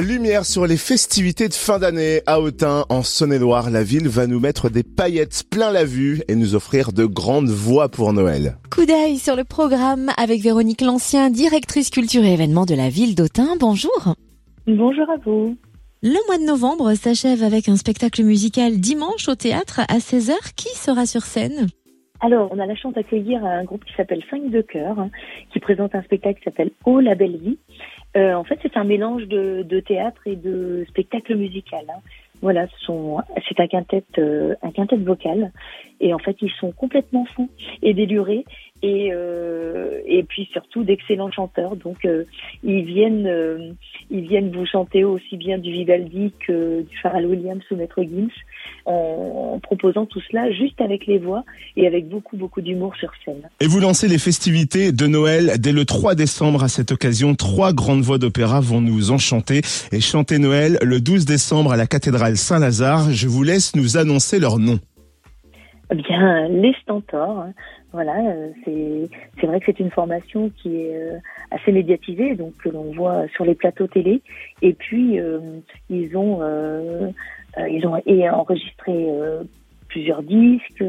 [0.00, 3.68] Lumière sur les festivités de fin d'année à Autun, en Saône-et-Loire.
[3.68, 7.50] La ville va nous mettre des paillettes plein la vue et nous offrir de grandes
[7.50, 8.56] voix pour Noël.
[8.70, 13.14] Coup d'œil sur le programme avec Véronique Lancien, directrice culture et événements de la ville
[13.14, 13.56] d'Autun.
[13.60, 14.14] Bonjour.
[14.66, 15.56] Bonjour à vous.
[16.02, 20.54] Le mois de novembre s'achève avec un spectacle musical dimanche au théâtre à 16h.
[20.56, 21.66] Qui sera sur scène?
[22.24, 25.08] Alors, on a la chance d'accueillir un groupe qui s'appelle 5 de cœur,
[25.52, 27.58] qui présente un spectacle qui s'appelle Oh la belle vie.
[28.16, 31.84] Euh, en fait, c'est un mélange de, de, théâtre et de spectacle musical.
[31.88, 32.00] Hein.
[32.42, 35.52] Voilà, c'est un quintet, euh, un vocal,
[36.00, 37.48] et en fait, ils sont complètement fous
[37.82, 38.44] et délurés,
[38.82, 41.76] et euh, et puis surtout d'excellents chanteurs.
[41.76, 42.24] Donc, euh,
[42.64, 43.76] ils viennent,
[44.10, 48.28] ils viennent vous chanter aussi bien du Vivaldi que du Pharrell Williams ou Maître Gims,
[48.86, 51.44] en, en, proposant tout cela juste avec les voix
[51.76, 53.48] et avec beaucoup beaucoup d'humour sur scène.
[53.60, 56.64] Et vous lancez les festivités de Noël dès le 3 décembre.
[56.64, 59.60] À cette occasion, trois grandes voix d'opéra vont nous enchanter
[59.92, 63.10] et chanter Noël le 12 décembre à la cathédrale Saint-Lazare.
[63.10, 64.78] Je vous laisse nous annoncer leur nom.
[65.90, 67.52] Eh bien, les Stentors, hein.
[67.92, 71.18] voilà, euh, c'est vrai que c'est une formation qui est euh,
[71.50, 74.22] assez médiatisée, donc que l'on voit sur les plateaux télé.
[74.62, 75.40] Et puis euh,
[75.90, 76.40] ils ont
[77.68, 78.00] ils ont
[78.32, 79.10] enregistré
[79.92, 80.82] plusieurs disques.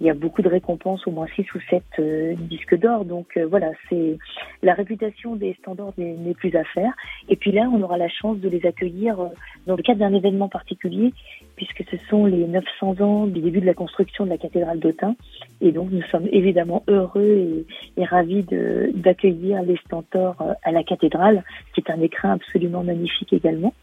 [0.00, 3.04] il y a beaucoup de récompenses, au moins six ou sept euh, disques d'or.
[3.04, 4.16] Donc euh, voilà, c'est
[4.62, 6.92] la réputation des standards n'est plus à faire.
[7.28, 9.28] Et puis là, on aura la chance de les accueillir euh,
[9.66, 11.12] dans le cadre d'un événement particulier,
[11.56, 15.16] puisque ce sont les 900 ans du début de la construction de la cathédrale d'Autun.
[15.60, 17.66] Et donc nous sommes évidemment heureux
[17.98, 18.44] et, et ravis
[18.94, 23.74] d'accueillir les stentors à la cathédrale, qui est un écrin absolument magnifique également.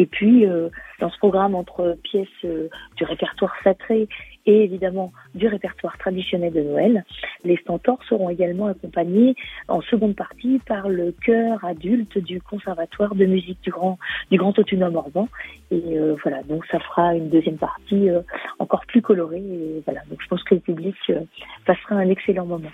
[0.00, 4.08] Et puis, euh, dans ce programme, entre pièces euh, du répertoire sacré
[4.46, 7.04] et évidemment du répertoire traditionnel de Noël,
[7.44, 9.34] les stentors seront également accompagnés
[9.68, 13.98] en seconde partie par le chœur adulte du Conservatoire de musique du Grand,
[14.30, 15.28] du Grand Autunum Morvan.
[15.70, 18.08] Et euh, voilà, donc ça fera une deuxième partie
[18.58, 19.36] encore plus colorée.
[19.36, 20.96] Et voilà, donc je pense que le public
[21.66, 22.70] passera un excellent moment.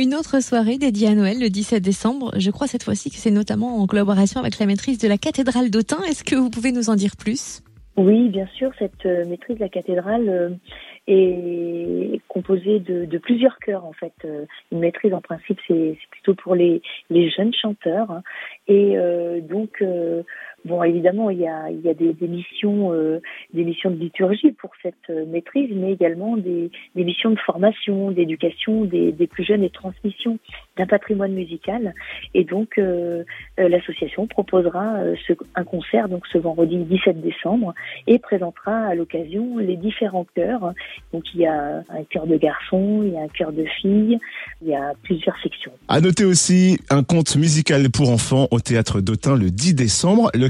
[0.00, 2.30] Une autre soirée dédiée à Noël le 17 décembre.
[2.38, 5.70] Je crois cette fois-ci que c'est notamment en collaboration avec la maîtrise de la cathédrale
[5.70, 6.00] d'Autun.
[6.08, 7.64] Est-ce que vous pouvez nous en dire plus?
[7.96, 8.70] Oui, bien sûr.
[8.78, 10.50] Cette euh, maîtrise de la cathédrale euh,
[11.08, 14.12] est composée de, plusieurs chœurs en fait.
[14.24, 16.80] Euh, une maîtrise en principe c'est plutôt pour les,
[17.10, 18.22] jeunes chanteurs hein.
[18.68, 18.96] Et
[19.42, 19.82] donc
[20.64, 23.20] Bon, évidemment, il y a, il y a des, des missions, euh,
[23.54, 28.10] des missions de liturgie pour cette euh, maîtrise, mais également des, des missions de formation,
[28.10, 30.38] d'éducation des, des, plus jeunes et transmission
[30.76, 31.94] d'un patrimoine musical.
[32.34, 33.22] Et donc, euh,
[33.60, 37.74] euh l'association proposera ce, un concert donc ce vendredi 17 décembre
[38.06, 40.72] et présentera à l'occasion les différents chœurs.
[41.12, 44.18] Donc, il y a un chœur de garçons, il y a un chœur de filles,
[44.62, 45.72] il y a plusieurs sections.
[45.86, 50.30] À noter aussi un conte musical pour enfants au théâtre d'Autun le 10 décembre.
[50.34, 50.48] Le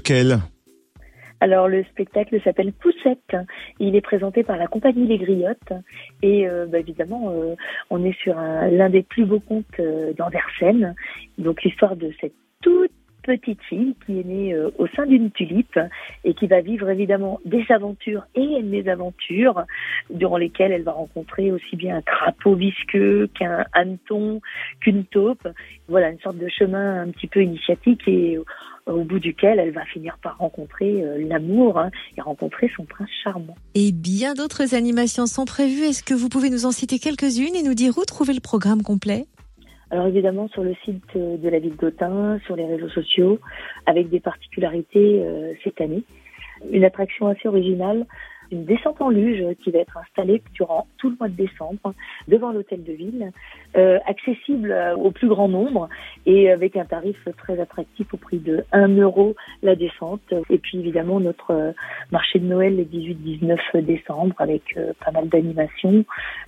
[1.40, 3.36] alors le spectacle s'appelle Poussette.
[3.78, 5.72] Il est présenté par la compagnie Les Griottes
[6.20, 7.54] et euh, bah, évidemment euh,
[7.90, 10.96] on est sur l'un des plus beaux contes euh, d'Andersen.
[11.36, 12.90] Donc l'histoire de cette toute
[13.36, 15.78] petite fille qui est née au sein d'une tulipe
[16.24, 19.64] et qui va vivre évidemment des aventures et des aventures
[20.08, 24.40] durant lesquelles elle va rencontrer aussi bien un crapaud visqueux qu'un hanneton,
[24.80, 25.46] qu'une taupe.
[25.88, 28.38] Voilà une sorte de chemin un petit peu initiatique et
[28.88, 33.10] au bout duquel elle va finir par rencontrer euh, l'amour hein, et rencontrer son prince
[33.22, 33.56] charmant.
[33.74, 35.84] Et bien d'autres animations sont prévues.
[35.84, 38.82] Est-ce que vous pouvez nous en citer quelques-unes et nous dire où trouver le programme
[38.82, 39.26] complet?
[39.90, 43.38] Alors évidemment sur le site euh, de la ville d'Autun, sur les réseaux sociaux,
[43.86, 46.02] avec des particularités euh, cette année.
[46.70, 48.06] Une attraction assez originale
[48.50, 51.94] une descente en luge qui va être installée durant tout le mois de décembre
[52.28, 53.32] devant l'hôtel de ville,
[53.76, 55.88] euh, accessible au plus grand nombre
[56.26, 60.34] et avec un tarif très attractif au prix de 1 euro la descente.
[60.50, 61.72] Et puis évidemment notre euh,
[62.10, 66.04] marché de Noël les 18-19 décembre avec euh, pas mal d'animations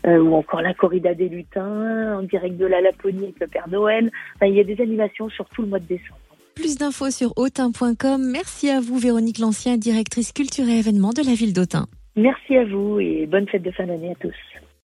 [0.06, 3.68] euh, ou encore la corrida des lutins en direct de la Laponie avec le Père
[3.68, 4.10] Noël.
[4.36, 6.29] Enfin, il y a des animations sur tout le mois de décembre.
[6.54, 8.22] Plus d'infos sur autun.com.
[8.30, 11.86] Merci à vous, Véronique Lancien, directrice culture et événements de la ville d'Autun.
[12.16, 14.34] Merci à vous et bonne fête de fin d'année à tous.